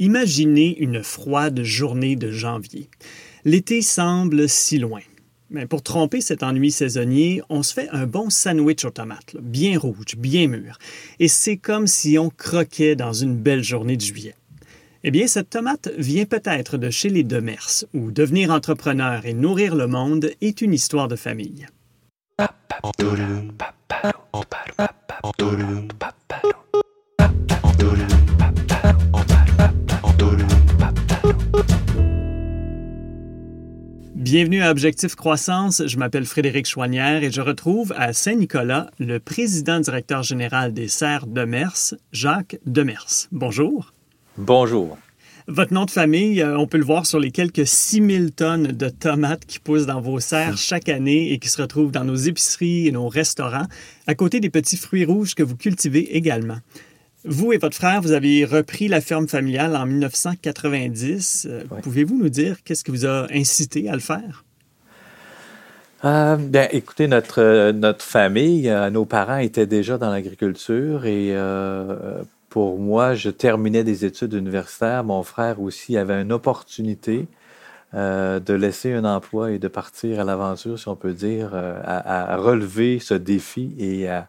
[0.00, 2.88] Imaginez une froide journée de janvier.
[3.44, 5.00] L'été semble si loin.
[5.50, 9.76] Mais pour tromper cet ennui saisonnier, on se fait un bon sandwich aux tomates, bien
[9.76, 10.78] rouge, bien mûr.
[11.18, 14.36] Et c'est comme si on croquait dans une belle journée de juillet.
[15.02, 19.74] Eh bien, cette tomate vient peut-être de chez les Demers, où devenir entrepreneur et nourrir
[19.74, 21.66] le monde est une histoire de famille.
[34.30, 35.82] Bienvenue à Objectif Croissance.
[35.86, 41.26] Je m'appelle Frédéric Chouanière et je retrouve à Saint-Nicolas le président directeur général des serres
[41.26, 43.26] Demers, Jacques Demers.
[43.32, 43.94] Bonjour.
[44.36, 44.98] Bonjour.
[45.46, 48.90] Votre nom de famille, euh, on peut le voir sur les quelques 6000 tonnes de
[48.90, 52.86] tomates qui poussent dans vos serres chaque année et qui se retrouvent dans nos épiceries
[52.86, 53.66] et nos restaurants,
[54.06, 56.58] à côté des petits fruits rouges que vous cultivez également.
[57.30, 61.46] Vous et votre frère, vous avez repris la ferme familiale en 1990.
[61.50, 64.44] Euh, pouvez-vous nous dire qu'est-ce qui vous a incité à le faire?
[66.06, 71.36] Euh, bien, écoutez, notre, euh, notre famille, nos parents étaient déjà dans l'agriculture et
[72.48, 75.04] pour moi, je terminais des études universitaires.
[75.04, 77.26] Mon frère aussi avait une opportunité
[77.92, 82.36] de laisser un emploi et de partir à l'aventure, si on peut dire, à, à,
[82.38, 84.28] relever ce défi et à,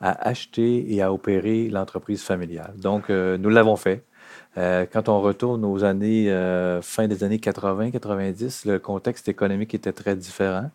[0.00, 2.72] à acheter et à opérer l'entreprise familiale.
[2.78, 4.02] Donc, euh, nous l'avons fait.
[4.56, 9.92] Euh, quand on retourne aux années, euh, fin des années 80-90, le contexte économique était
[9.92, 10.70] très différent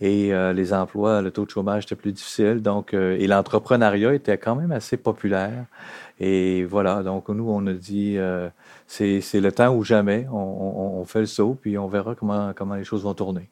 [0.00, 2.62] et les emplois, le taux de chômage était plus difficile.
[2.62, 5.64] Donc, et l'entrepreneuriat était quand même assez populaire.
[6.20, 8.16] Et voilà, donc nous, on a dit,
[8.86, 12.76] c'est le temps ou jamais, on, on, fait le saut, puis on verra comment, comment
[12.76, 13.48] les choses vont tourner.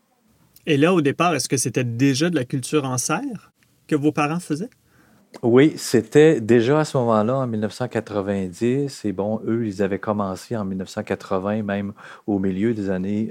[0.67, 3.51] Et là, au départ, est-ce que c'était déjà de la culture en serre
[3.89, 4.71] que vos parents faisaient?
[5.43, 9.05] Oui, c'était déjà à ce moment-là, en 1990.
[9.05, 11.93] Et bon, eux, ils avaient commencé en 1980, même
[12.27, 13.31] au milieu des années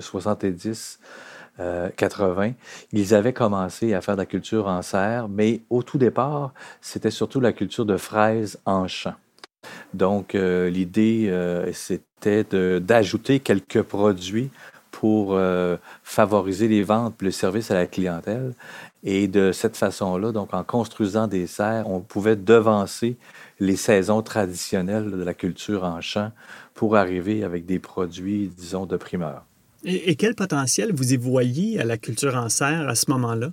[0.00, 1.00] 70.
[1.60, 2.50] Euh, 80, euh,
[2.92, 7.10] ils avaient commencé à faire de la culture en serre, mais au tout départ, c'était
[7.10, 9.14] surtout la culture de fraises en champ.
[9.92, 11.32] Donc, euh, l'idée,
[11.72, 12.44] c'était
[12.80, 14.50] d'ajouter quelques produits
[14.92, 15.38] pour
[16.02, 18.54] favoriser les ventes, le service à la clientèle.
[19.04, 23.16] Et de cette façon-là, donc en construisant des serres, on pouvait devancer
[23.60, 26.32] les saisons traditionnelles de la culture en champ
[26.74, 29.44] pour arriver avec des produits, disons, de primeur.
[29.84, 33.52] Et, quel potentiel vous y voyez à la culture en serre à ce moment-là?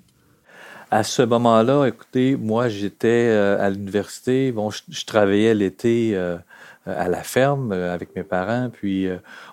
[0.90, 4.52] À ce moment-là, écoutez, moi, j'étais euh, à l'université.
[4.52, 6.38] Bon, je, travaillais l'été euh,
[6.86, 9.08] à la ferme euh, avec mes parents, puis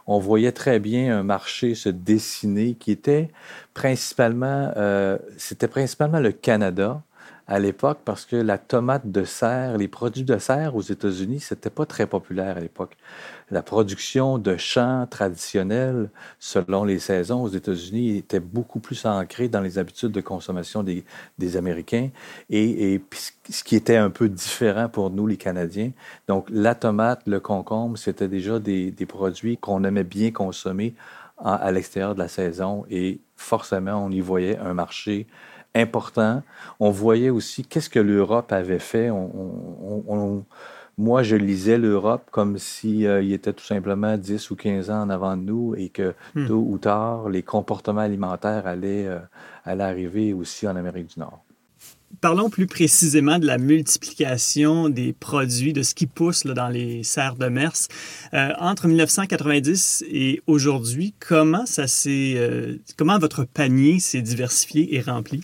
[0.06, 3.30] on voyait très bien un marché se dessiner qui était
[3.74, 7.02] principalement, euh, c'était principalement le Canada
[7.46, 11.70] à l'époque parce que la tomate de serre, les produits de serre aux États-Unis, c'était
[11.70, 12.96] pas très populaire à l'époque.
[13.50, 19.60] La production de champs traditionnels, selon les saisons aux États-Unis, était beaucoup plus ancrée dans
[19.60, 21.04] les habitudes de consommation des,
[21.56, 22.10] Américains
[22.50, 23.02] et,
[23.50, 25.90] ce qui était un peu différent pour nous, les Canadiens.
[26.28, 30.94] Donc, la tomate, le concombre, c'était déjà des produits qu'on aimait bien consommer
[31.44, 35.26] à l'extérieur de la saison et forcément, on y voyait un marché
[35.74, 36.42] important.
[36.80, 39.10] On voyait aussi qu'est-ce que l'Europe avait fait.
[40.98, 45.02] moi, je lisais l'Europe comme s'il euh, il était tout simplement 10 ou 15 ans
[45.02, 46.46] en avant de nous et que hmm.
[46.46, 49.18] tôt ou tard, les comportements alimentaires allaient, euh,
[49.64, 51.42] allaient arriver aussi en Amérique du Nord.
[52.20, 57.36] Parlons plus précisément de la multiplication des produits, de ce qui pousse dans les serres
[57.36, 57.72] de Mers.
[58.34, 65.00] Euh, entre 1990 et aujourd'hui, comment ça s'est, euh, comment votre panier s'est diversifié et
[65.00, 65.42] rempli?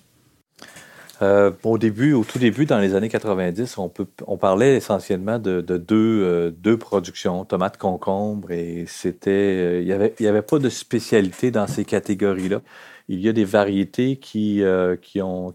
[1.20, 5.38] Euh, au début, au tout début, dans les années 90, on, peut, on parlait essentiellement
[5.38, 11.50] de, deux, deux, productions, tomates, concombres, et c'était, il n'y y avait pas de spécialité
[11.50, 12.60] dans ces catégories-là.
[13.10, 15.54] Il y a des variétés qui, euh, qui, ont,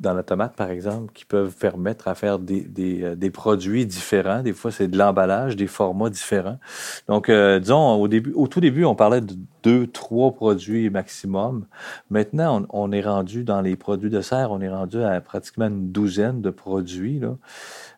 [0.00, 3.84] dans la tomate, par exemple, qui peuvent permettre à faire des, des, euh, des produits
[3.84, 4.42] différents.
[4.42, 6.58] Des fois, c'est de l'emballage, des formats différents.
[7.06, 11.66] Donc, euh, disons, au, début, au tout début, on parlait de deux, trois produits maximum.
[12.08, 15.92] Maintenant, on, est rendu dans les produits de serre, on est rendu à pratiquement une
[15.92, 17.18] douzaine de produits.
[17.18, 17.36] Là.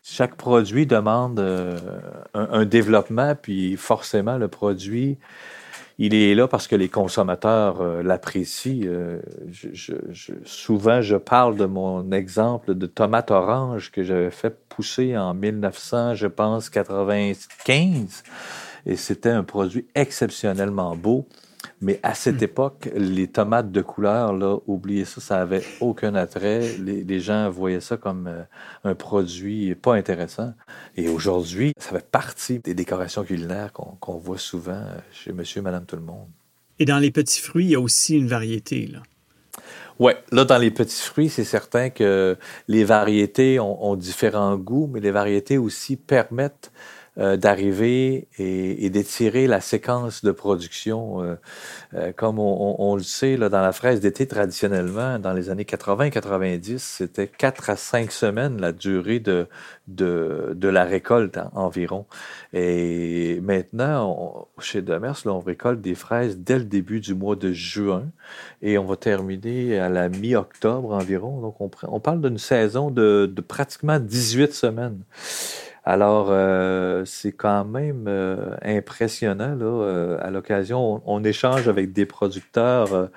[0.03, 1.77] Chaque produit demande un,
[2.33, 5.17] un développement, puis forcément, le produit
[5.99, 8.85] il est là parce que les consommateurs euh, l'apprécient.
[8.85, 9.19] Euh,
[10.45, 16.13] souvent, je parle de mon exemple de tomate orange que j'avais fait pousser en 1900,
[16.13, 18.23] je pense, 95.
[18.85, 21.27] Et c'était un produit exceptionnellement beau.
[21.81, 26.77] Mais à cette époque, les tomates de couleur, là, oubliez ça, ça avait aucun attrait.
[26.79, 28.43] Les, gens voyaient ça comme euh,
[28.83, 30.53] un produit pas intéressant.
[30.95, 35.85] Et aujourd'hui, ça fait partie des décorations culinaires qu'on voit souvent chez monsieur et madame
[35.85, 36.27] tout le monde.
[36.79, 38.99] Et dans les petits fruits, il y a aussi une variété, là.
[39.99, 42.37] Oui, là, dans les petits fruits, c'est certain que
[42.67, 46.71] les variétés ont, différents goûts, mais les variétés aussi permettent
[47.19, 51.23] euh, d'arriver et, d'étirer la séquence de production.
[51.23, 51.35] Euh,
[51.95, 56.77] euh, comme on, le sait, là, dans la fraise d'été, traditionnellement, dans les années 80-90,
[56.77, 59.47] c'était 4 à 5 semaines la durée de,
[59.87, 62.05] de, de la récolte environ.
[62.53, 67.51] Et maintenant, chez Demers, là, on récolte des fraises dès le début du mois de
[67.51, 68.03] juin
[68.61, 71.41] et on va terminer à la mi-octobre environ.
[71.41, 75.01] Donc, on, on parle d'une saison de, de pratiquement 18 semaines.
[75.89, 79.55] Alors, euh, c'est quand même euh, impressionnant.
[79.55, 83.09] Là, euh, à l'occasion, on, échange avec des producteurs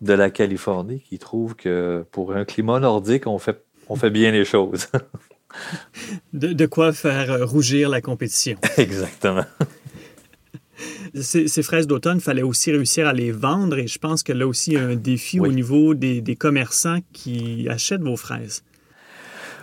[0.00, 4.30] de la Californie qui trouvent que pour un climat nordique, on fait, on fait bien
[4.30, 4.86] les choses.
[6.32, 8.56] de, quoi faire rougir la compétition.
[8.76, 9.44] Exactement.
[11.20, 14.46] Ces, fraises d'automne, il fallait aussi réussir à les vendre et je pense que là
[14.46, 18.62] aussi, il y a un défi au niveau des, des commerçants qui achètent vos fraises.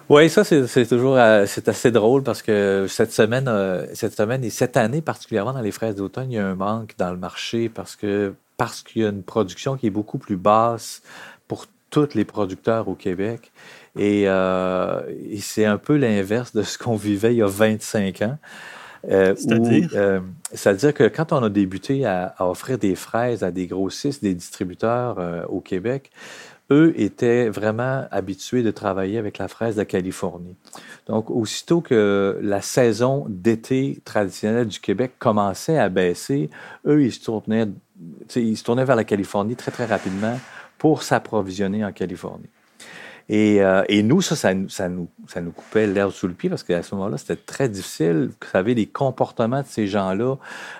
[0.09, 4.43] Oui, ça, c'est toujours euh, c'est assez drôle parce que cette semaine, euh, cette semaine
[4.43, 7.17] et cette année particulièrement dans les fraises d'automne, il y a un manque dans le
[7.17, 11.03] marché parce que parce qu'il y a une production qui est beaucoup plus basse
[11.47, 13.51] pour tous les producteurs au Québec.
[13.97, 18.21] Et, euh, et c'est un peu l'inverse de ce qu'on vivait il y a 25
[18.23, 18.37] ans.
[19.09, 20.21] Euh, C'est-à-dire?
[20.51, 24.33] C'est-à-dire que quand on a débuté à, à, offrir des fraises à des grossistes, des
[24.33, 26.11] distributeurs au Québec,
[26.71, 30.55] eux étaient vraiment habitués de travailler avec la fraise de Californie.
[31.07, 36.49] Donc, aussitôt que la saison d'été traditionnelle du Québec commençait à baisser,
[36.85, 37.67] eux, ils se tournaient,
[38.35, 40.39] ils se tournaient vers la Californie très, très rapidement
[40.77, 42.49] pour s'approvisionner en Californie.
[43.29, 46.49] Et, euh, et, nous, ça, ça, ça, nous, ça nous coupait l'herbe sous le pied
[46.49, 48.31] parce qu'à ce moment-là, c'était très difficile.
[48.41, 50.37] Vous savez, les comportements de ces gens-là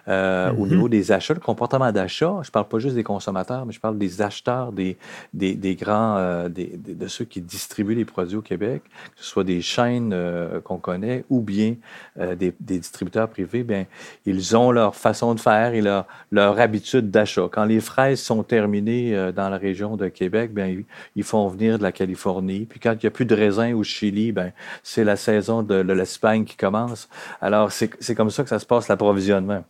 [0.08, 0.70] euh, au mm-hmm.
[0.70, 4.00] niveau des achats, le comportement d'achat, je parle pas juste des consommateurs, mais je parle
[4.00, 4.98] des acheteurs, des,
[5.32, 8.82] des, des grands, euh, des, de ceux qui distribuent les produits au Québec,
[9.16, 10.16] que ce soit des chaînes
[10.64, 11.76] qu'on connaît ou bien
[12.18, 13.86] des, des, distributeurs privés, bien,
[14.26, 17.48] ils ont leur façon de faire et leur, leur habitude d'achat.
[17.52, 20.86] Quand les fraises sont terminées dans la région de Québec, bien, ils,
[21.16, 23.84] ils font venir de la Californie puis quand il n'y a plus de raisins au
[23.84, 24.52] Chili, ben,
[24.84, 27.10] c'est la saison de, l'Espagne qui commence.
[27.42, 29.64] Alors, c'est comme ça que ça se passe l'approvisionnement.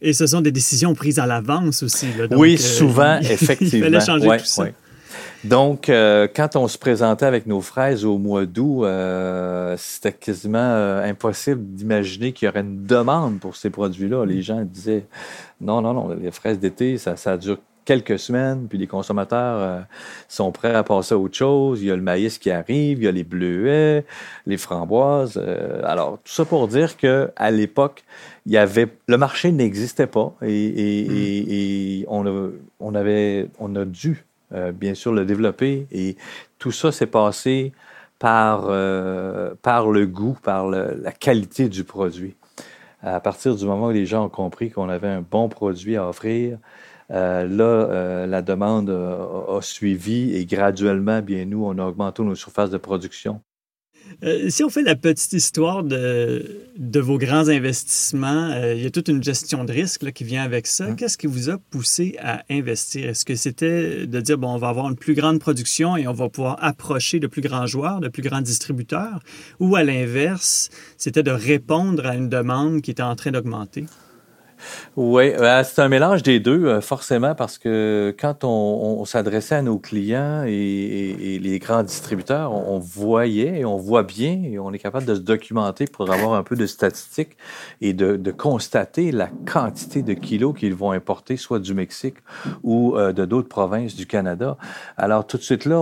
[0.00, 2.06] Et ce sont des décisions prises à l'avance aussi.
[2.30, 3.70] oui, euh, souvent, effectivement.
[3.72, 4.66] il fallait changer tout ça.
[5.44, 10.98] Donc, euh, quand on se présentait avec nos fraises au mois d'août, euh, c'était quasiment
[10.98, 14.24] impossible d'imaginer qu'il y aurait une demande pour ces produits-là.
[14.24, 15.06] Les gens disaient
[15.60, 19.80] non, non, non, les fraises d'été, ça, ça dure quelques semaines, puis les consommateurs euh,
[20.28, 21.80] sont prêts à passer à autre chose.
[21.80, 24.04] Il y a le maïs qui arrive, il y a les bleuets,
[24.44, 25.40] les framboises.
[25.42, 28.04] Euh, alors, tout ça pour dire que à l'époque,
[28.44, 32.12] il y avait le marché n'existait pas et, mm.
[32.12, 36.18] on, a, on, avait on a dû euh, bien sûr le développer et
[36.58, 37.72] tout ça s'est passé
[38.18, 38.66] par,
[39.62, 42.34] par le goût, par la qualité du produit.
[43.02, 46.08] À partir du moment où les gens ont compris qu'on avait un bon produit à
[46.08, 46.58] offrir,
[47.10, 52.34] euh, là, euh, la demande a, suivi et graduellement, bien nous, on a augmenté nos
[52.34, 53.40] surfaces de production.
[54.24, 58.90] Euh, si on fait la petite histoire de, de vos grands investissements, il y a
[58.90, 60.86] toute une gestion de risque qui vient avec ça.
[60.86, 60.96] Hum.
[60.96, 63.10] Qu'est-ce qui vous a poussé à investir?
[63.10, 66.14] Est-ce que c'était de dire, bon, on va avoir une plus grande production et on
[66.14, 69.20] va pouvoir approcher de plus grands joueurs, de plus grands distributeurs?
[69.60, 73.84] Ou à l'inverse, c'était de répondre à une demande qui était en train d'augmenter?
[74.96, 79.62] Oui, ben, c'est un mélange des deux, euh, forcément, parce que quand on, s'adressait à
[79.62, 85.06] nos clients et, les grands distributeurs, on, voyait on voit bien et on est capable
[85.06, 87.36] de se documenter pour avoir un peu de statistiques
[87.80, 92.16] et de, constater la quantité de kilos qu'ils vont importer, soit du Mexique
[92.62, 94.56] ou euh, de d'autres provinces du Canada.
[94.96, 95.78] Alors, tout de suite là,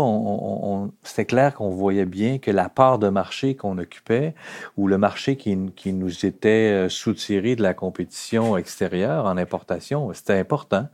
[1.02, 4.35] c'était clair qu'on voyait bien que la part de marché qu'on occupait
[4.76, 6.49] ou le marché qui, nous était
[6.87, 10.88] euh, soutiré de la compétition en importation, c'était important.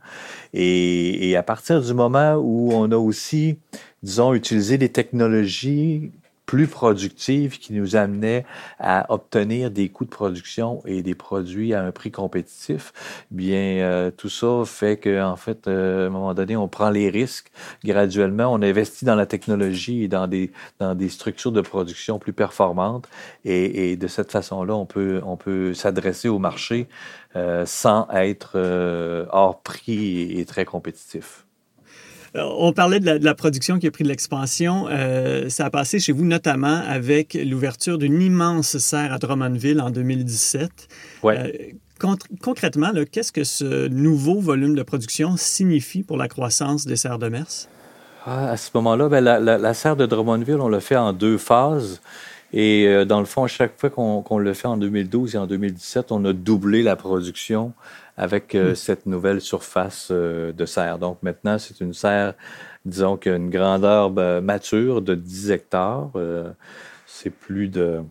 [0.53, 3.57] Et, à partir du moment où on a aussi,
[4.01, 6.11] disons, utilisé des technologies
[6.45, 8.45] plus productive qui nous amenait
[8.79, 12.93] à obtenir des coûts de production et des produits à un prix compétitif,
[13.31, 16.89] bien euh, tout ça fait qu'en en fait, euh, à un moment donné, on prend
[16.89, 17.51] les risques.
[17.83, 22.33] Graduellement, on investit dans la technologie et dans des, dans des structures de production plus
[22.33, 23.07] performantes.
[23.45, 26.87] Et, et de cette façon-là, on peut, on peut s'adresser au marché
[27.35, 28.57] euh, sans être
[29.31, 31.42] hors prix et très compétitif.
[32.35, 34.87] On parlait de la, production qui a pris de l'expansion.
[34.89, 39.91] Euh, ça a passé chez vous notamment avec l'ouverture d'une immense serre à Drummondville en
[39.91, 40.71] 2017.
[41.21, 41.37] Ouais.
[41.37, 42.07] Euh,
[42.41, 47.29] concrètement, qu'est-ce que ce nouveau volume de production signifie pour la croissance des serres de
[47.29, 47.67] Mers?
[48.25, 52.01] Ah, à ce moment-là, ben, la, serre de Drummondville, on l'a fait en deux phases.
[52.53, 55.47] Et euh, dans le fond, à chaque fois qu'on le fait en 2012 et en
[55.47, 57.73] 2017, on a doublé la production
[58.17, 58.75] avec euh, hmm.
[58.75, 60.99] cette nouvelle surface euh, de serre.
[60.99, 62.33] Donc maintenant, c'est une serre,
[62.85, 66.11] disons qu'une grandeur ben, mature de 10 hectares.
[66.15, 66.51] Euh,
[67.05, 68.01] c'est plus de...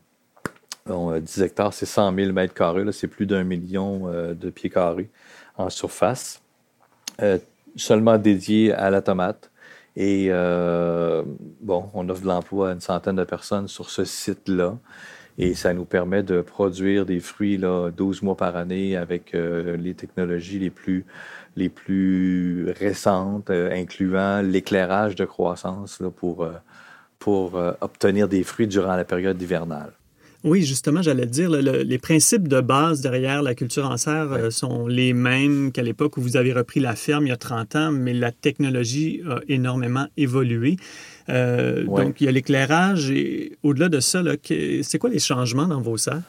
[0.86, 2.84] 10 hectares, c'est 100 000 mètres carrés.
[2.90, 5.10] C'est plus d'un million de pieds carrés
[5.56, 6.42] en surface.
[7.76, 9.52] seulement dédié à la tomate.
[9.94, 10.28] Et
[11.60, 14.76] bon, on offre de l'emploi à une centaine de personnes sur ce site-là.
[15.38, 19.76] Et ça nous permet de produire des fruits là, 12 mois par année avec euh,
[19.76, 21.06] les technologies les plus,
[21.56, 21.70] les
[22.72, 26.52] récentes, euh, incluant l'éclairage de croissance pour, euh,
[27.18, 29.92] pour obtenir des fruits durant la période hivernale.
[30.44, 35.12] Oui, justement, j'allais dire, les principes de base derrière la culture en serre sont les
[35.12, 38.12] mêmes qu'à l'époque où vous avez repris la ferme il y a 30 ans, mais
[38.12, 40.76] la technologie a énormément évolué.
[41.28, 44.22] Euh, donc, il y a l'éclairage et au-delà de ça,
[44.82, 46.22] c'est quoi les changements dans vos serres?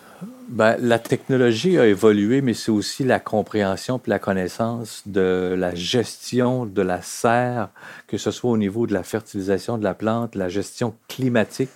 [0.50, 5.74] Ben, la technologie a évolué, mais c'est aussi la compréhension et la connaissance de la
[5.74, 7.70] gestion de la serre,
[8.08, 11.72] que ce soit au niveau de la fertilisation de la plante, la gestion climatique.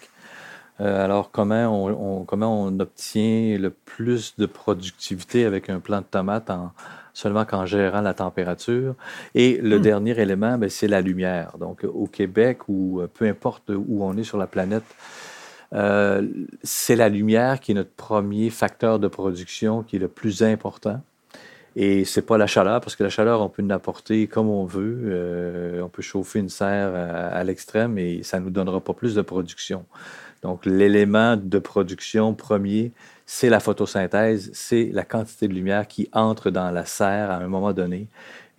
[0.79, 6.05] Euh, alors, comment on, comment on obtient le plus de productivité avec un plant de
[6.05, 6.71] tomate en,
[7.13, 8.95] seulement qu'en gérant la température?
[9.33, 9.81] Et le hmm.
[9.81, 11.57] dernier élément, ben, c'est la lumière.
[11.59, 14.85] Donc, au Québec, ou euh, peu importe où on est sur la planète,
[15.73, 16.25] euh,
[16.63, 21.01] c'est la lumière qui est notre premier facteur de production qui est le plus important.
[21.79, 24.99] Et c'est pas la chaleur, parce que la chaleur, on peut l'apporter comme on veut.
[25.05, 29.21] Euh, on peut chauffer une serre à, l'extrême et ça nous donnera pas plus de
[29.21, 29.85] production.
[30.43, 32.91] Donc, l'élément de production premier,
[33.25, 37.47] c'est la photosynthèse, c'est la quantité de lumière qui entre dans la serre à un
[37.47, 38.07] moment donné.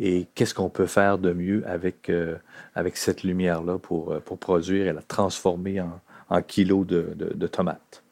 [0.01, 2.37] Et qu'est-ce qu'on peut faire de mieux avec, euh,
[2.75, 7.47] avec cette lumière-là pour, euh, pour produire et la transformer en, en kilos de, de,
[7.47, 8.03] tomates.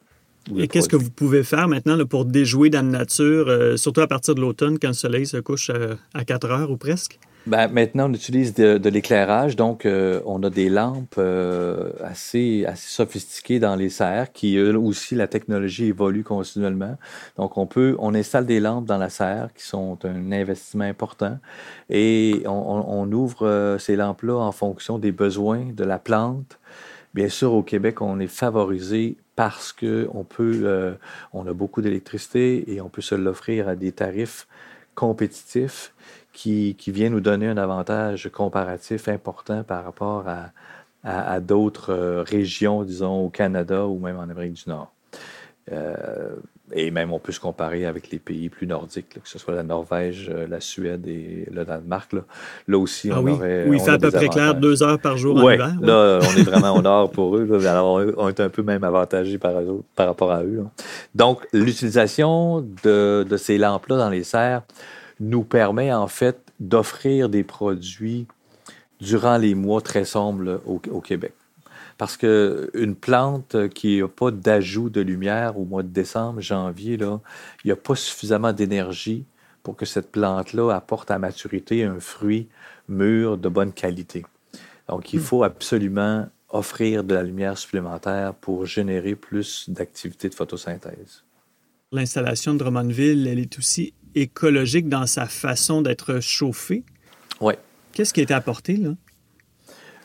[0.57, 4.07] Et qu'est-ce que vous pouvez faire maintenant pour déjouer dans la nature, euh, surtout à
[4.07, 5.71] partir de l'automne quand le soleil se couche
[6.15, 7.19] à 4 heures ou presque?
[7.47, 12.89] Ben, maintenant, on utilise de, l'éclairage, donc euh, on a des lampes euh, assez, assez
[12.89, 16.97] sophistiquées dans les serres, qui eux aussi, la technologie évolue continuellement.
[17.37, 21.39] Donc, on peut, on installe des lampes dans la serre qui sont un investissement important
[21.89, 26.59] et on, ouvre euh, ces lampes-là en fonction des besoins de la plante.
[27.15, 30.97] Bien sûr, au Québec, on est favorisé parce que on peut,
[31.33, 34.49] on a beaucoup d'électricité et on peut se l'offrir à des tarifs
[34.97, 35.93] compétitifs
[36.37, 40.51] qui, qui, vient nous donner un avantage comparatif important par rapport à,
[41.03, 44.93] à, d'autres euh, régions, disons, au Canada ou même en Amérique du Nord.
[45.73, 46.35] Euh,
[46.73, 49.63] et même, on peut se comparer avec les pays plus nordiques, que ce soit la
[49.63, 52.13] Norvège, euh, la Suède et le Danemark.
[52.13, 52.21] Là,
[52.69, 53.65] là aussi, ah on aurait.
[53.67, 55.75] Oui, il fait à peu près clair deux heures par jour en hiver.
[55.81, 57.67] Là, on est vraiment au nord pour eux.
[57.67, 59.55] alors, on est un peu même avantagé par,
[59.95, 60.65] par rapport à eux.
[61.15, 64.63] Donc, l'utilisation de, de ces lampes-là dans les serres
[65.21, 68.27] nous permet en fait d'offrir des produits
[69.01, 71.35] durant les mois très sombres au, Québec.
[71.99, 77.21] Parce qu'une plante qui n'a pas d'ajout de lumière au mois de décembre, janvier, là,
[77.65, 79.25] il n'y a pas suffisamment d'énergie
[79.63, 82.49] pour que cette plante-là apporte à maturité un fruit
[82.89, 84.25] mûr de bonne qualité.
[84.89, 91.25] Donc, il faut absolument offrir de la lumière supplémentaire pour générer plus d'activité de photosynthèse.
[91.93, 96.83] L'installation de Drummondville, elle est aussi écologique dans sa façon d'être chauffé?
[97.41, 97.55] Oui.
[97.93, 98.91] Qu'est-ce qui a été apporté, là?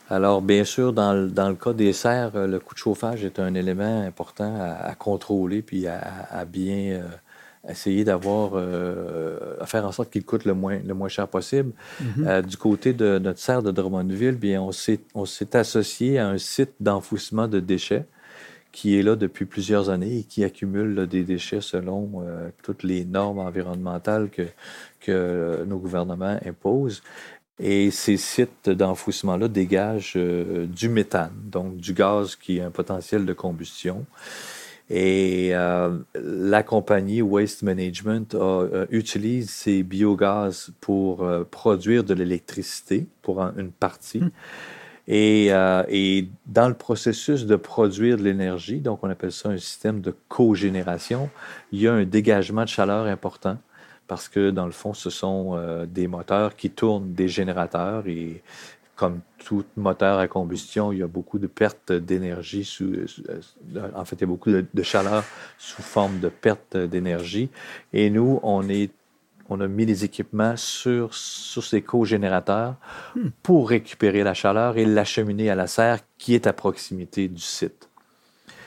[0.08, 3.38] Alors, bien sûr, dans le, dans le, cas des serres, le coût de chauffage est
[3.38, 7.02] un élément important à, contrôler puis à, bien euh,
[7.66, 11.72] essayer d'avoir, euh, à faire en sorte qu'il coûte le moins, le moins cher possible.
[12.26, 14.72] Euh, du côté de notre serre de Drummondville, bien, on
[15.24, 18.04] s'est associé à un site d'enfouissement de déchets
[18.72, 23.04] qui est là depuis plusieurs années et qui accumule des déchets selon euh, toutes les
[23.04, 24.42] normes environnementales que,
[25.00, 27.02] que nos gouvernements imposent.
[27.58, 33.32] Et ces sites d'enfouissement-là dégagent du méthane, donc du gaz qui a un potentiel de
[33.34, 34.06] combustion.
[34.94, 43.06] Et euh, la compagnie Waste Management euh, utilise ces biogaz pour euh, produire de l'électricité
[43.22, 44.20] pour une partie.
[44.20, 44.30] Hmm.
[45.08, 45.48] Et,
[45.88, 50.14] et, dans le processus de produire de l'énergie, donc on appelle ça un système de
[50.28, 51.28] cogénération,
[51.72, 53.58] il y a un dégagement de chaleur important
[54.06, 58.42] parce que dans le fond, ce sont des moteurs qui tournent des générateurs et
[59.02, 62.68] comme tout moteur à combustion, il y a beaucoup de pertes d'énergie.
[62.82, 63.06] Euh,
[63.96, 65.24] en fait, il y a beaucoup de, chaleur
[65.58, 67.48] sous forme de perte d'énergie.
[67.92, 68.92] Et nous, on, est,
[69.52, 72.74] on a mis les équipements sur, sur ces cogénérateurs
[73.14, 73.28] hmm.
[73.42, 77.88] pour récupérer la chaleur et l'acheminer à la serre qui est à proximité du site.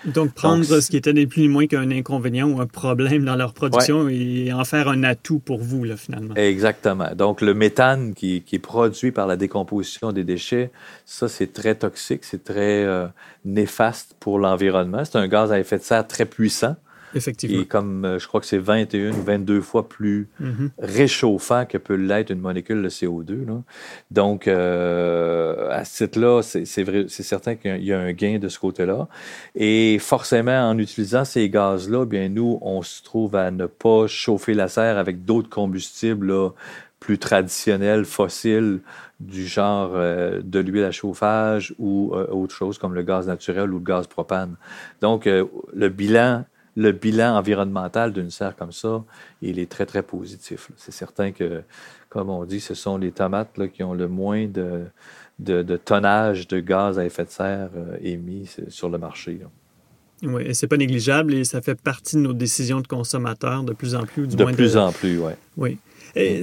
[0.06, 3.36] Donc, prendre ce qui était ni plus ni moins qu'un inconvénient ou un problème dans
[3.36, 6.36] leur production et en faire un atout pour vous, là, finalement.
[6.36, 7.10] Exactement.
[7.16, 10.72] Donc, le méthane qui, qui, est produit par la décomposition des déchets,
[11.06, 13.08] ça, c'est très toxique, c'est très euh,
[13.46, 15.04] néfaste pour l'environnement.
[15.06, 16.76] C'est un gaz à effet de serre très puissant.
[17.16, 17.62] Effectivement.
[17.62, 20.70] Et comme euh, je crois que c'est 21 ou 22 fois plus mm-hmm.
[20.78, 23.46] réchauffant que peut l'être une molécule de CO2.
[24.12, 29.08] Donc, euh, à ce titre-là, c'est certain qu'il y a un gain de ce côté-là.
[29.56, 34.54] Et forcément, en utilisant ces gaz-là, bien nous, on se trouve à ne pas chauffer
[34.54, 36.34] la serre avec d'autres combustibles
[37.00, 38.82] plus traditionnels, fossiles,
[39.22, 43.80] du genre euh, de l'huile à chauffage ou autre chose comme le gaz naturel ou
[43.80, 44.56] le gaz propane.
[45.02, 46.44] Donc, le bilan
[46.76, 49.04] le bilan environnemental d'une serre comme ça,
[49.42, 50.72] il est très, très positif.
[50.76, 51.64] C'est certain que,
[52.10, 54.86] comme on dit, ce sont les tomates qui ont le moins de,
[55.40, 59.40] de, tonnage de gaz à effet de serre euh, émis sur le marché.
[60.24, 63.74] Oui, et c'est pas négligeable et ça fait partie de nos décisions de consommateurs de
[63.74, 64.28] plus en plus.
[64.28, 65.34] Du de plus en plus, oui.
[65.58, 65.78] Oui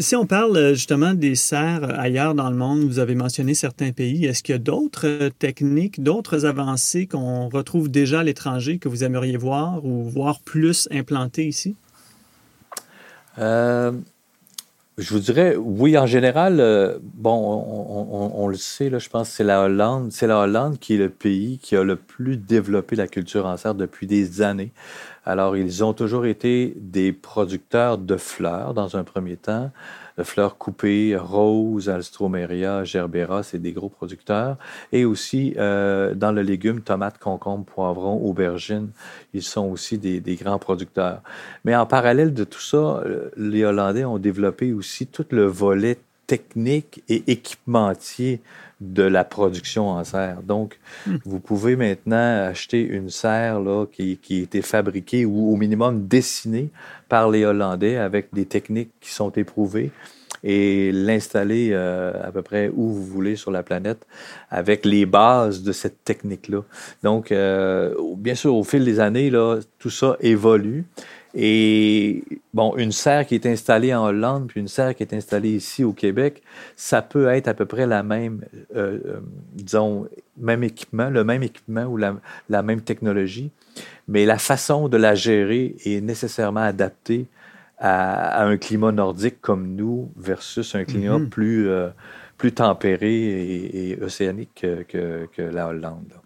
[0.01, 3.55] si on parle euh, justement des serres euh, ailleurs dans le monde, vous avez mentionné
[3.55, 8.23] certains pays, est-ce qu'il y a d'autres euh, techniques, d'autres avancées qu'on retrouve déjà à
[8.23, 11.75] l'étranger que vous aimeriez voir ou voir plus implantées ici?
[14.99, 17.33] je vous dirais, oui, en général, bon,
[18.35, 20.13] on, le sait, là, je pense que c'est la Hollande.
[20.13, 23.57] C'est la Hollande qui est le pays qui a le plus développé la culture en
[23.57, 24.71] serre depuis des années.
[25.25, 29.71] Alors, ils ont toujours été des producteurs de fleurs dans un premier temps,
[30.19, 34.57] de fleurs coupées, roses, alstromeria, gerbera, c'est des gros producteurs.
[34.91, 38.91] Et aussi, euh, dans le légume, tomates, concombres, poivrons, aubergines,
[39.33, 41.23] ils sont aussi des, des, grands producteurs.
[41.65, 42.77] Mais en parallèle de tout ça,
[43.07, 48.41] euh, les Hollandais ont développé aussi tout le volet technique et équipementier
[48.81, 50.43] de la production en serre.
[50.43, 51.17] Donc, hmm.
[51.25, 56.07] vous pouvez maintenant acheter une serre là, qui, qui, a été fabriquée ou au minimum
[56.07, 56.71] dessinée
[57.09, 59.93] par les Hollandais avec des techniques qui sont éprouvées
[60.45, 64.07] et l'installer euh, à peu près où vous voulez sur la planète
[64.51, 66.63] avec les bases de cette technique-là.
[67.03, 70.85] Donc, euh, bien sûr, au fil des années, là, tout ça évolue.
[71.35, 75.51] Et bon, une serre qui est installée en Hollande, puis une serre qui est installée
[75.51, 76.43] ici au Québec,
[76.77, 78.43] ça peut être à peu près la même,
[78.77, 79.21] euh, euh,
[79.55, 83.51] disons, même équipement, le même équipement ou la, même technologie,
[84.09, 87.27] mais la façon de la gérer est nécessairement adaptée
[87.79, 91.29] à, un climat nordique comme nous versus un climat mm-hmm.
[91.31, 91.89] plus, euh,
[92.37, 96.22] plus tempéré et, océanique que, que la Hollande.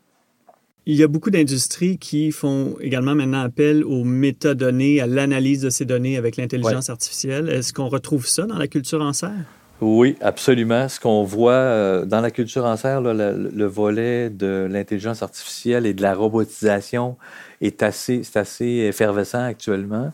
[0.88, 5.70] Il y a beaucoup d'industries qui font également maintenant appel aux métadonnées, à l'analyse de
[5.70, 7.49] ces données avec l'intelligence artificielle.
[7.49, 9.33] Est-ce qu'on retrouve ça dans la culture en serre?
[9.81, 10.88] Oui, absolument.
[10.88, 15.92] Ce qu'on voit euh, dans la culture en serre, le, volet de l'intelligence artificielle et
[15.92, 17.16] de la robotisation
[17.61, 20.12] est assez, assez effervescent actuellement.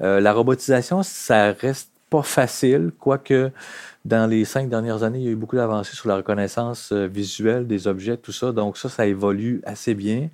[0.00, 3.50] Euh, la robotisation, ça reste pas facile, quoique
[4.04, 7.06] dans les cinq dernières années, il y a eu beaucoup d'avancées sur la reconnaissance euh,
[7.06, 8.52] visuelle des objets, tout ça.
[8.52, 10.28] Donc ça, ça évolue assez bien.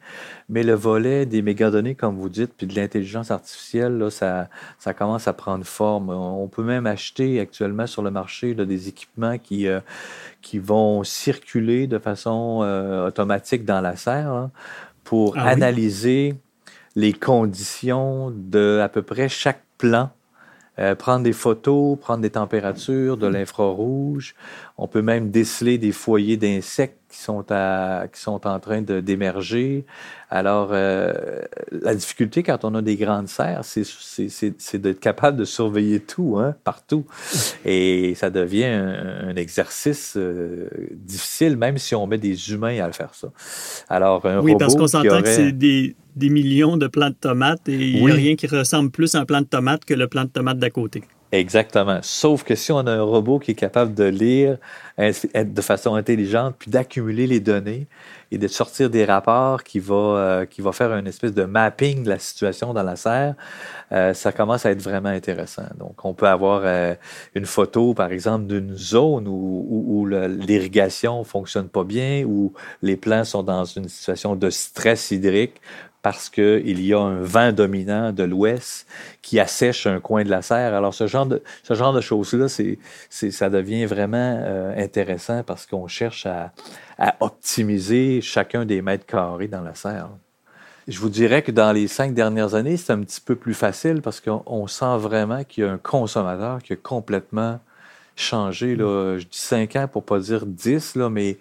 [0.49, 4.49] Mais le volet des mégadonnées, comme vous dites, puis de l'intelligence artificielle, là, ça,
[4.81, 6.11] ça commence à prendre forme.
[6.11, 9.79] On peut même acheter actuellement sur le marché là, des équipements qui, euh,
[10.43, 14.51] qui vont circuler de façon euh, automatique dans la serre hein,
[15.05, 16.35] pour ah analyser
[16.97, 20.11] les conditions de à peu près chaque plan
[20.81, 24.35] euh, prendre des photos, prendre des températures, de l'infrarouge.
[24.79, 29.85] On peut même déceler des foyers d'insectes qui sont, à, qui sont en train d'émerger.
[30.31, 31.13] Alors, euh,
[31.73, 36.55] la difficulté quand on a des grandes serres, c'est d'être capable de surveiller tout, hein,
[36.63, 37.05] partout.
[37.65, 42.93] Et ça devient un, exercice euh, difficile, même si on met des humains à le
[42.93, 43.29] faire ça.
[43.89, 47.69] Alors, un oui, parce qu'on s'entend que c'est des, des, millions de plants de tomates
[47.69, 50.07] et il n'y a rien qui ressemble plus à un plant de tomate que le
[50.07, 51.03] plant de tomate d'à côté.
[51.33, 52.01] Exactement.
[52.03, 54.59] Sauf que si on a un robot qui est capable de lire
[54.99, 57.87] de façon intelligente, puis d'accumuler les données
[58.33, 62.03] et de sortir des rapports qui va, euh, qui va faire une espèce de mapping
[62.03, 63.35] de la situation dans la serre,
[63.93, 65.67] euh, ça commence à être vraiment intéressant.
[65.79, 66.95] Donc, on peut avoir euh,
[67.37, 73.45] une photo, par exemple, d'une zone où, l'irrigation fonctionne pas bien, où les plants sont
[73.45, 75.61] dans une situation de stress hydrique
[76.03, 78.87] parce qu'il y a un vent dominant de l'ouest
[79.23, 80.75] qui assèche un coin de la serre.
[80.75, 82.79] Alors, ce genre de, ce genre de choses-là, c'est,
[83.11, 86.53] c'est, ça devient vraiment euh, intéressant parce qu'on cherche à,
[86.99, 90.09] à, optimiser chacun des mètres carrés dans la serre.
[90.89, 94.01] Je vous dirais que dans les cinq dernières années, c'est un petit peu plus facile
[94.01, 97.61] parce qu'on sent vraiment qu'il y a un consommateur qui a complètement
[98.17, 98.75] changé.
[98.75, 101.37] Là, je dis cinq ans pour pas dire dix, là, mais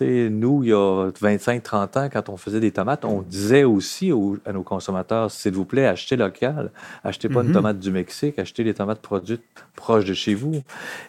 [0.00, 4.12] nous, il y a 25-30 ans, quand on faisait des tomates, on disait aussi
[4.44, 6.70] à nos consommateurs, s'il vous plaît, achetez local.
[7.04, 7.52] Achetez pas une mm-hmm.
[7.52, 9.42] tomate du Mexique, achetez des tomates produites
[9.76, 10.62] proches de chez vous.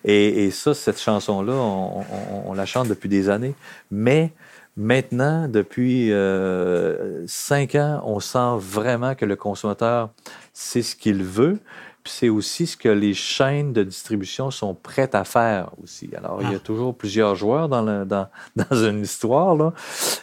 [0.03, 3.55] Et, ça, cette chanson-là, on, la chante depuis des années.
[3.91, 4.33] Mais
[4.77, 10.11] maintenant, depuis euh, cinq ans, on sent vraiment que le consommateur
[10.53, 11.59] sait ce qu'il veut
[12.05, 16.09] c'est aussi ce que les chaînes de distribution sont prêtes à faire aussi.
[16.15, 16.59] Alors, il y a ah.
[16.59, 19.55] toujours plusieurs joueurs dans, dans, dans, une histoire.
[19.55, 19.73] Là.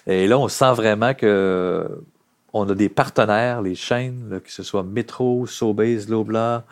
[0.07, 1.88] Et là, on sent vraiment que
[2.55, 6.64] on a des partenaires, les chaînes, que ce soit Metro, Sobeys, Lobla,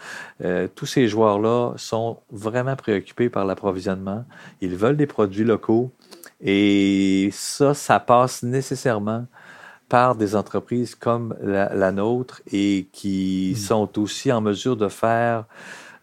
[0.45, 4.25] euh, tous ces joueurs-là sont vraiment préoccupés par l'approvisionnement.
[4.61, 5.91] Ils veulent des produits locaux.
[6.43, 9.27] Et ça, ça passe nécessairement
[9.91, 13.59] par des entreprises comme la, nôtre et qui hmm.
[13.59, 15.45] sont aussi en mesure de faire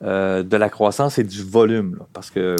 [0.03, 1.99] euh, de la croissance et du volume.
[2.13, 2.57] parce que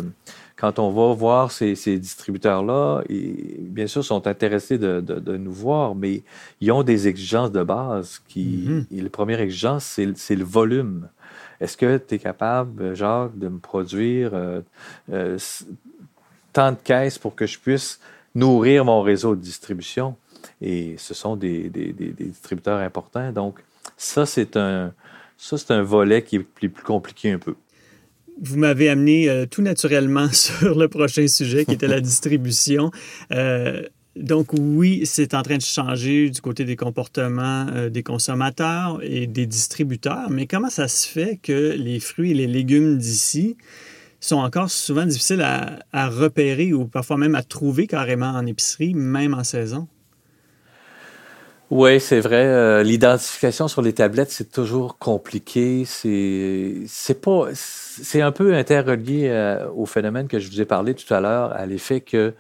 [0.56, 6.24] quand on va voir ces, distributeurs-là, bien sûr, sont intéressés de, nous voir, mais
[6.62, 8.22] ils ont des exigences de base.
[8.28, 8.86] Qui, hmm.
[8.90, 11.10] et la première exigence, c'est le volume.
[11.60, 14.62] Est-ce que tu es capable, Jacques, de me produire euh,
[15.12, 15.38] euh,
[16.54, 18.00] tant de caisses pour que je puisse
[18.34, 20.16] nourrir mon réseau de distribution?
[20.62, 23.32] Et ce sont des, distributeurs importants.
[23.32, 23.60] Donc,
[23.95, 24.93] ça, c'est un,
[25.69, 27.56] un volet qui est plus, compliqué un peu.
[28.39, 32.91] Vous m'avez amené euh, tout naturellement sur le prochain sujet qui était la distribution.
[33.32, 33.84] Euh,
[34.15, 39.28] donc oui, c'est en train de changer du côté des comportements euh, des consommateurs et
[39.28, 43.58] des distributeurs, mais comment ça se fait que les fruits et les légumes d'ici
[44.19, 49.36] sont encore souvent difficiles à repérer ou parfois même à trouver carrément en épicerie, même
[49.36, 49.88] en saison?
[51.69, 52.45] Oui, c'est vrai.
[52.45, 55.84] Euh, l'identification sur les tablettes, c'est toujours compliqué.
[55.86, 61.13] C'est, pas, c'est un peu interrelié euh, au phénomène que je vous ai parlé tout
[61.13, 62.34] à l'heure, à l'effet que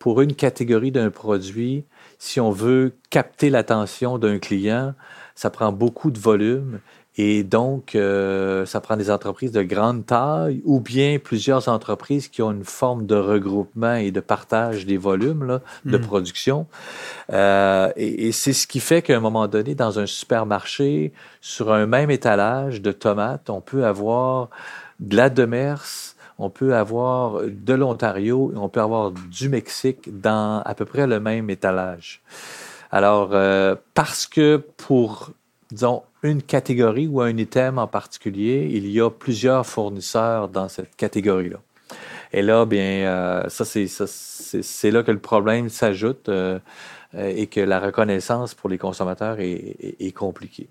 [0.00, 1.84] pour une catégorie d'un produit,
[2.18, 4.94] si on veut capter l'attention d'un client,
[5.36, 6.80] ça prend beaucoup de volume
[7.18, 12.40] et donc, euh, ça prend des entreprises de grande taille ou bien plusieurs entreprises qui
[12.40, 16.00] ont une forme de regroupement et de partage des volumes là, de hmm.
[16.00, 16.66] production.
[17.30, 21.70] Euh, et, et c'est ce qui fait qu'à un moment donné, dans un supermarché, sur
[21.72, 24.48] un même étalage de tomates, on peut avoir
[25.00, 30.62] de la Demers, on peut avoir de l'Ontario et on peut avoir du Mexique dans
[30.64, 32.22] à peu près le même étalage.
[32.90, 35.30] Alors, euh, parce que pour,
[35.70, 40.94] disons, une catégorie ou un item en particulier, il y a plusieurs fournisseurs dans cette
[40.96, 41.60] catégorie-là.
[42.32, 46.58] Et là, bien, euh, ça, c'est, là que le problème s'ajoute euh,
[47.14, 50.68] et que la reconnaissance pour les consommateurs est, compliquée.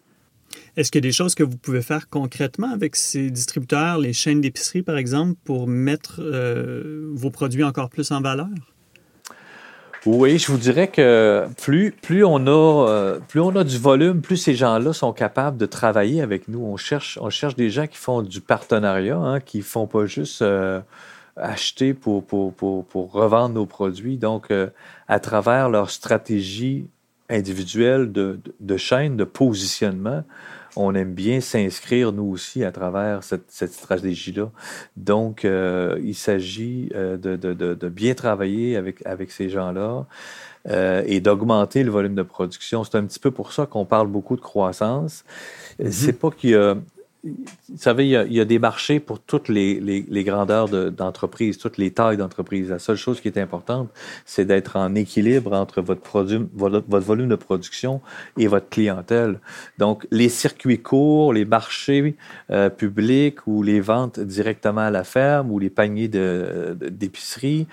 [0.75, 4.13] Est-ce qu'il y a des choses que vous pouvez faire concrètement avec ces distributeurs, les
[4.13, 8.49] chaînes d'épicerie, par exemple, pour mettre euh, vos produits encore plus en valeur?
[10.07, 14.21] Oui, je vous dirais que plus, plus, on a, euh, plus on a du volume,
[14.21, 16.59] plus ces gens-là sont capables de travailler avec nous.
[16.59, 20.07] On cherche, on cherche des gens qui font du partenariat, hein, qui ne font pas
[20.07, 20.81] juste euh,
[21.35, 24.17] acheter pour, pour, pour, pour, revendre nos produits.
[24.17, 24.69] Donc, euh,
[25.07, 26.87] à travers leur stratégie
[27.29, 30.23] individuelle de, de chaîne, de positionnement,
[30.75, 34.49] on aime bien s'inscrire, nous aussi, à travers cette, stratégie-là.
[34.97, 40.05] Donc, euh, il s'agit euh, de, bien travailler avec, avec ces gens-là
[40.69, 42.83] euh, et d'augmenter le volume de production.
[42.83, 45.23] C'est un petit peu pour ça qu'on parle beaucoup de croissance.
[45.79, 45.91] Mm-hmm.
[45.91, 46.75] C'est pas qu'il y a
[47.23, 52.17] vous savez, il y, a, des marchés pour toutes les, grandeurs d'entreprise, toutes les tailles
[52.17, 52.69] d'entreprise.
[52.69, 53.89] La seule chose qui est importante,
[54.25, 58.01] c'est d'être en équilibre entre votre, volume de production
[58.37, 59.39] et votre clientèle.
[59.77, 62.15] Donc, les circuits courts, les marchés
[62.49, 67.67] euh, publics ou les ventes directement à la ferme ou les paniers d'épicerie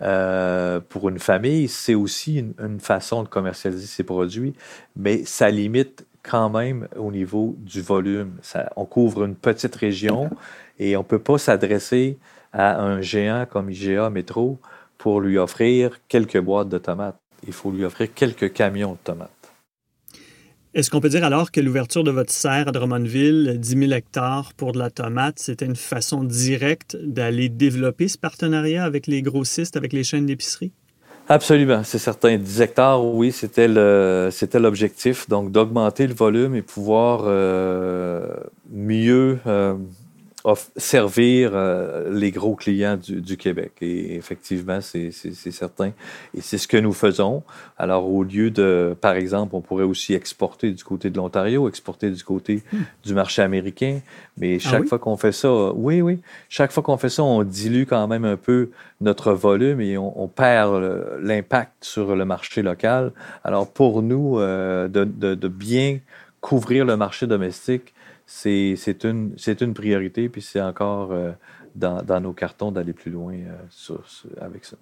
[0.00, 4.54] euh, pour une famille, c'est aussi une, une façon de commercialiser ses produits,
[4.96, 8.32] mais ça limite quand même au niveau du volume.
[8.42, 10.30] Ça, on couvre une petite région
[10.80, 12.18] et on ne peut pas s'adresser
[12.52, 14.58] à un géant comme IGA Métro
[14.98, 17.18] pour lui offrir quelques boîtes de tomates.
[17.46, 19.30] Il faut lui offrir quelques camions de tomates.
[20.72, 24.54] Est-ce qu'on peut dire alors que l'ouverture de votre serre à Drummondville, 10 000 hectares
[24.54, 29.76] pour de la tomate, c'était une façon directe d'aller développer ce partenariat avec les grossistes,
[29.76, 30.72] avec les chaînes d'épicerie?
[31.26, 32.36] Absolument, c'est certain.
[32.36, 35.28] 10 hectares, oui, c'était l'objectif.
[35.28, 38.28] Donc, d'augmenter le volume et pouvoir euh,
[38.70, 39.74] mieux euh,
[40.76, 43.72] servir euh, les gros clients du, Québec.
[43.80, 45.92] Et effectivement, c'est certain.
[46.34, 47.42] Et c'est ce que nous faisons.
[47.78, 52.10] Alors, au lieu de, par exemple, on pourrait aussi exporter du côté de l'Ontario, exporter
[52.10, 52.62] du côté
[53.04, 54.00] du marché américain.
[54.36, 57.42] Mais ah chaque fois qu'on fait ça, oui, oui, chaque fois qu'on fait ça, on
[57.42, 63.12] dilue quand même un peu notre volume et on, perd l'impact sur le marché local.
[63.44, 66.00] Alors, pour nous, euh, de, de bien
[66.40, 67.93] couvrir le marché domestique,
[68.26, 71.32] c'est une, une priorité, puis c'est encore euh,
[71.74, 73.96] dans, dans, nos cartons d'aller plus loin euh,
[74.40, 74.76] avec ça.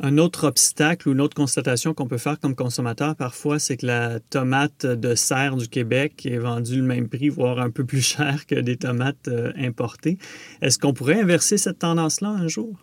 [0.00, 3.86] Un autre obstacle ou une autre constatation qu'on peut faire comme consommateur parfois, c'est que
[3.86, 8.00] la tomate de serre du Québec est vendue le même prix, voire un peu plus
[8.02, 10.18] cher que des tomates euh, importées.
[10.60, 12.76] Est-ce qu'on pourrait inverser cette tendance-là un jour?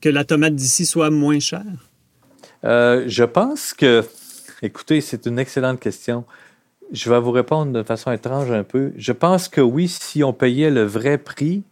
[0.00, 1.64] Que la tomate d'ici soit moins chère?
[2.64, 4.04] je pense que,
[4.62, 6.24] écoutez, c'est une excellente question.
[6.92, 8.92] Je vais vous répondre de façon étrange un peu.
[8.96, 11.62] Je pense que oui, si on payait le vrai prix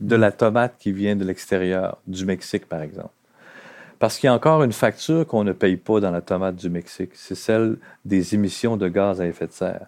[0.00, 3.10] de la tomate qui vient de l'extérieur, du Mexique par exemple.
[3.98, 6.70] Parce qu'il y a encore une facture qu'on ne paye pas dans la tomate du
[6.70, 9.86] Mexique, c'est celle des émissions de gaz à effet de serre.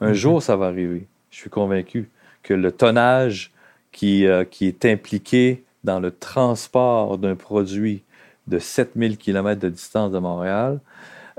[0.00, 0.14] Un mhm.
[0.14, 1.06] jour, ça va arriver.
[1.30, 2.08] Je suis convaincu
[2.42, 3.52] que le tonnage
[3.90, 8.02] qui, euh, qui est impliqué dans le transport d'un produit
[8.46, 10.80] de 7000 km de distance de Montréal,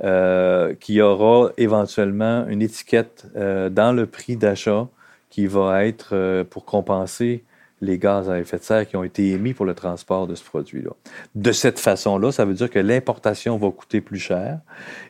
[0.01, 4.88] euh, qui aura éventuellement une étiquette euh, dans le prix d'achat
[5.29, 7.43] qui va être euh, pour compenser
[7.81, 10.43] les gaz à effet de serre qui ont été émis pour le transport de ce
[10.45, 10.91] produit-là.
[11.35, 14.59] De cette façon-là, ça veut dire que l'importation va coûter plus cher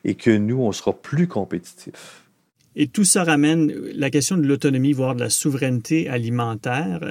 [0.05, 2.23] et que nous, on sera plus compétitifs.
[2.75, 7.01] Et tout ça ramène la question de l'autonomie, voire de la souveraineté alimentaire.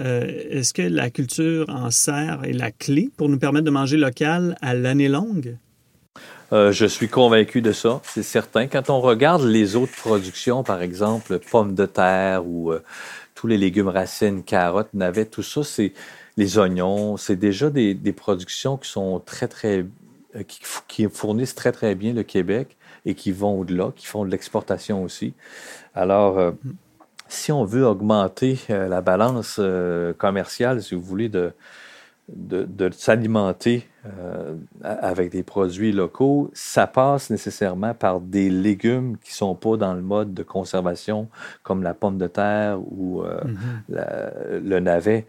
[0.51, 4.57] Est-ce que la culture en serre est la clé pour nous permettre de manger local
[4.63, 5.59] à l'année longue?
[6.53, 8.69] Euh, je suis convaincu de ça, c'est certain.
[8.69, 12.83] Quand on regarde les autres productions, par exemple, pommes de terre ou euh,
[13.35, 15.93] tous les légumes racines, carottes, navets, tout ça, c'est
[16.39, 19.85] les oignons, c'est déjà des, productions qui sont très, très,
[20.37, 20.43] euh,
[20.89, 25.03] qui, fournissent très, très bien le Québec et qui vont au-delà, qui font de l'exportation
[25.03, 25.35] aussi.
[25.95, 26.55] Alors,
[27.29, 29.61] si on veut augmenter la balance
[30.19, 31.53] commerciale, si vous voulez, de,
[32.29, 39.37] de, s'alimenter euh, avec des produits locaux, ça passe nécessairement par des légumes qui ne
[39.37, 41.29] sont pas dans le mode de conservation,
[41.63, 44.61] comme la pomme de terre ou euh, mm-hmm.
[44.63, 45.27] le navet.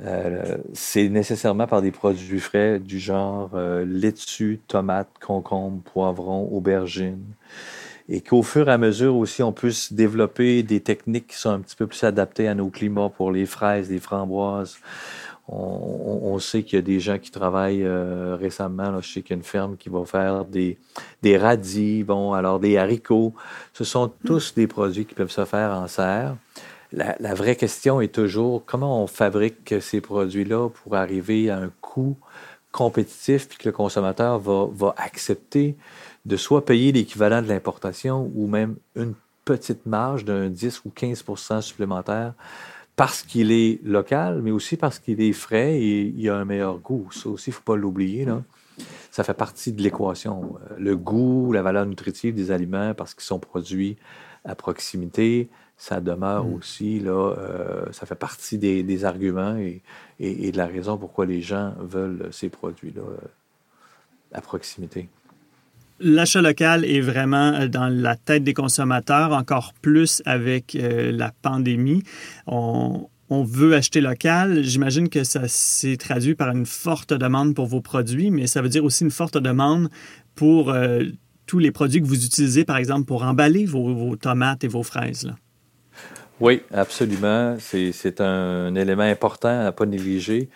[0.00, 3.50] Euh, c'est nécessairement par des produits frais du genre
[3.86, 7.22] laitue, tomate, concombre, poivron, aubergine.
[8.10, 11.60] Et qu'au fur et à mesure aussi, on puisse développer des techniques qui sont un
[11.60, 14.78] petit peu plus adaptées à nos climats pour les fraises, les framboises,
[15.48, 18.90] on, sait qu'il y a des gens qui travaillent euh, récemment.
[18.90, 20.78] Là, je sais qu'il y a une ferme qui va faire des,
[21.22, 23.34] des radis, bon, alors des haricots.
[23.72, 24.26] Ce sont hmm.
[24.26, 26.36] tous des produits qui peuvent se faire en serre.
[26.92, 32.16] La, vraie question est toujours comment on fabrique ces produits-là pour arriver à un coût
[32.72, 35.76] compétitif puis que le consommateur va, va accepter
[36.24, 41.60] de soit payer l'équivalent de l'importation ou même une petite marge d'un 10 ou 15%
[41.60, 42.32] supplémentaire
[42.98, 46.80] parce qu'il est local, mais aussi parce qu'il est frais et il a un meilleur
[46.80, 47.08] goût.
[47.12, 48.24] Ça aussi, il ne faut pas l'oublier.
[48.24, 48.42] Là.
[49.12, 50.58] Ça fait partie de l'équation.
[50.72, 53.96] Euh, le goût, la valeur nutritive des aliments, parce qu'ils sont produits
[54.44, 56.54] à proximité, ça demeure mm.
[56.54, 59.80] aussi, là, euh, ça fait partie des, arguments et,
[60.18, 63.28] et, de la raison pourquoi les gens veulent ces produits-là euh,
[64.32, 65.08] à proximité.
[66.00, 71.32] L'achat local est vraiment euh, dans la tête des consommateurs, encore plus avec euh, la
[71.42, 72.02] pandémie.
[72.46, 74.62] On, veut acheter local.
[74.62, 78.70] J'imagine que ça s'est traduit par une forte demande pour vos produits, mais ça veut
[78.70, 79.90] dire aussi une forte demande
[80.34, 81.02] pour euh,
[81.44, 85.30] tous les produits que vous utilisez, par exemple, pour emballer vos, tomates et vos fraises.
[86.40, 87.56] Oui, absolument.
[87.58, 90.48] C'est un élément important à ne pas négliger.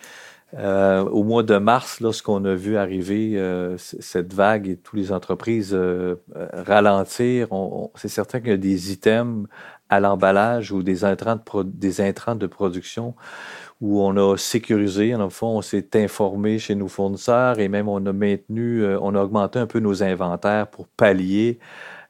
[0.55, 5.11] Euh, au mois de mars, lorsqu'on a vu arriver euh, cette vague et toutes les
[5.11, 6.15] entreprises euh,
[6.53, 7.47] ralentir,
[7.95, 9.47] c'est certain qu'il y a des items
[9.89, 13.15] à l'emballage ou des intrants, de des intrants de production
[13.81, 18.05] où on a sécurisé, en fond, on s'est informé chez nos fournisseurs et même on
[18.05, 21.59] a maintenu, on a augmenté un peu nos inventaires pour pallier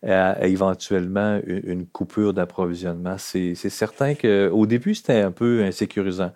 [0.05, 3.15] à, éventuellement une, coupure d'approvisionnement.
[3.17, 6.31] C'est certain qu'au début, c'était un peu insécurisant.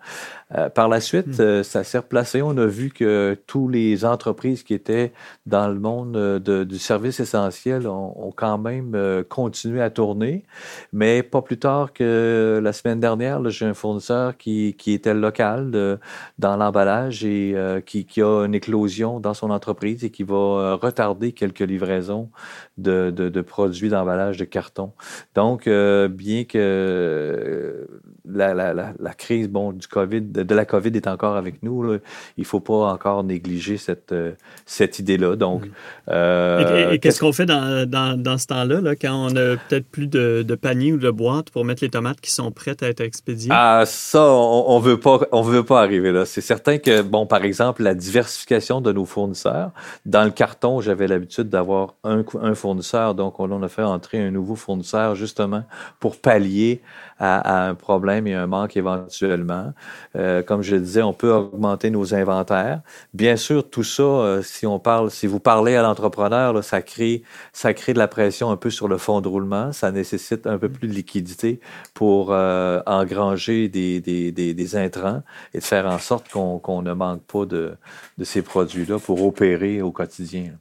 [0.56, 1.42] Euh, par la suite, hmm.
[1.42, 2.40] euh, ça s'est replacé.
[2.40, 5.12] On a vu que tous les entreprises qui étaient
[5.44, 10.44] dans le monde de, du service essentiel ont, quand même continué à tourner.
[10.92, 15.98] Mais pas plus tard que la semaine dernière, j'ai un fournisseur qui, qui était local
[16.38, 17.54] dans l'emballage et
[17.84, 22.30] qui, qui, a une éclosion dans son entreprise et qui va retarder quelques livraisons
[22.76, 24.92] de, de, produits d'emballage de carton.
[25.34, 27.86] Donc, euh, bien que euh,
[28.28, 32.00] la, la, la, crise bon, du COVID, de, la COVID est encore avec nous, il
[32.40, 34.32] ne faut pas encore négliger cette, euh,
[34.66, 35.36] cette idée-là.
[35.36, 35.64] Donc,
[36.08, 40.06] et, qu'est-ce qu'on fait dans, dans, dans ce temps-là, là, quand on a peut-être plus
[40.06, 43.00] de, de paniers ou de boîtes pour mettre les tomates qui sont prêtes à être
[43.00, 43.50] expédiées?
[43.52, 46.24] Ah, ça, on ne veut, pas, on veut pas arriver là.
[46.24, 49.70] C'est certain que, bon, par exemple, la diversification de nos fournisseurs,
[50.06, 54.30] dans le carton, j'avais l'habitude d'avoir un, un fournisseur, donc on a fait entrer un
[54.30, 55.64] nouveau fournisseur justement
[56.00, 56.80] pour pallier
[57.18, 59.72] à, un problème et un manque éventuellement.
[60.16, 62.80] Euh, comme je le disais, on peut augmenter nos inventaires.
[63.14, 67.22] Bien sûr, tout ça, euh, si on parle, si vous parlez à l'entrepreneur, ça crée,
[67.52, 69.72] ça crée de la pression un peu sur le fond de roulement.
[69.72, 71.60] Ça nécessite un peu plus de liquidité
[71.94, 75.22] pour euh, engranger des, des, des, des, intrants
[75.54, 77.74] et de faire en sorte qu'on ne manque pas de,
[78.18, 80.52] de ces produits-là pour opérer au quotidien.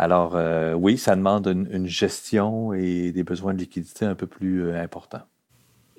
[0.00, 4.62] Alors, euh, oui, ça demande une, gestion et des besoins de liquidité un peu plus
[4.62, 5.22] euh, importants.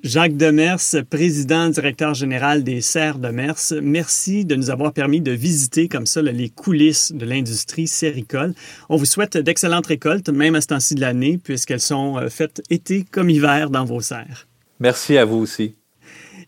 [0.02, 5.90] Jacques Demers, président directeur général des Serres Demers, merci de nous avoir permis de visiter
[5.90, 8.54] comme ça les coulisses de l'industrie séricole.
[8.88, 12.62] On vous souhaite d'excellentes récoltes, même à ce temps-ci de l'année, puisqu'elles sont euh, faites
[12.70, 14.48] été comme hiver dans vos serres.
[14.80, 15.76] Merci à vous aussi.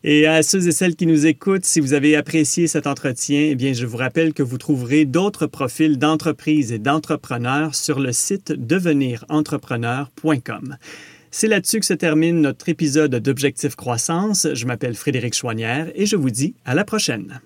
[0.04, 3.56] Et à ceux et celles qui nous écoutent, si vous avez apprécié cet entretien, eh
[3.56, 8.52] bien, je vous rappelle que vous trouverez d'autres profils d'entreprises et d'entrepreneurs sur le site
[8.52, 10.78] devenirentrepreneur.com.
[11.30, 14.48] C'est là-dessus que se termine notre épisode d'Objectif Croissance.
[14.54, 17.40] Je m'appelle Frédéric Chouanière et je vous dis à la prochaine.